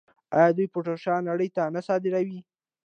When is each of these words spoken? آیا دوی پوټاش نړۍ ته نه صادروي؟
آیا 0.35 0.49
دوی 0.55 0.67
پوټاش 0.73 1.03
نړۍ 1.29 1.49
ته 1.55 1.63
نه 1.75 1.81
صادروي؟ 1.87 2.39